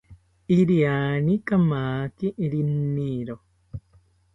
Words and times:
Iriani 0.57 1.35
kamaki 1.47 2.27
riniro 2.51 3.35